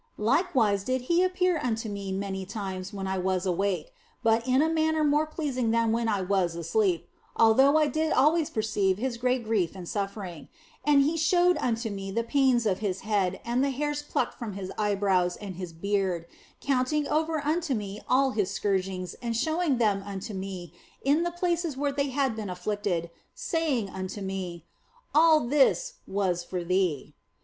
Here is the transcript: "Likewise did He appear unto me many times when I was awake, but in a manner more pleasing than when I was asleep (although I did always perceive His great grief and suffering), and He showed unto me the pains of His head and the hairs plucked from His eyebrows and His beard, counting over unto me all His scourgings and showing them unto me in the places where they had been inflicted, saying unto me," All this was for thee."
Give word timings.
"Likewise 0.33 0.83
did 0.83 1.01
He 1.01 1.21
appear 1.21 1.59
unto 1.59 1.87
me 1.87 2.11
many 2.11 2.43
times 2.43 2.91
when 2.91 3.05
I 3.05 3.19
was 3.19 3.45
awake, 3.45 3.93
but 4.23 4.47
in 4.47 4.63
a 4.63 4.67
manner 4.73 5.03
more 5.03 5.27
pleasing 5.27 5.69
than 5.69 5.91
when 5.91 6.09
I 6.09 6.21
was 6.21 6.55
asleep 6.55 7.07
(although 7.35 7.77
I 7.77 7.85
did 7.85 8.11
always 8.11 8.49
perceive 8.49 8.97
His 8.97 9.17
great 9.17 9.43
grief 9.43 9.75
and 9.75 9.87
suffering), 9.87 10.47
and 10.83 11.03
He 11.03 11.17
showed 11.17 11.55
unto 11.57 11.91
me 11.91 12.09
the 12.09 12.23
pains 12.23 12.65
of 12.65 12.79
His 12.79 13.01
head 13.01 13.39
and 13.45 13.63
the 13.63 13.69
hairs 13.69 14.01
plucked 14.01 14.33
from 14.33 14.53
His 14.53 14.71
eyebrows 14.75 15.35
and 15.35 15.57
His 15.57 15.71
beard, 15.71 16.25
counting 16.61 17.07
over 17.07 17.37
unto 17.45 17.75
me 17.75 18.01
all 18.09 18.31
His 18.31 18.49
scourgings 18.49 19.13
and 19.21 19.37
showing 19.37 19.77
them 19.77 20.01
unto 20.03 20.33
me 20.33 20.73
in 21.03 21.21
the 21.21 21.29
places 21.29 21.77
where 21.77 21.91
they 21.93 22.07
had 22.09 22.35
been 22.35 22.49
inflicted, 22.49 23.11
saying 23.35 23.87
unto 23.91 24.21
me," 24.21 24.65
All 25.13 25.41
this 25.47 25.93
was 26.07 26.43
for 26.43 26.63
thee." 26.63 27.13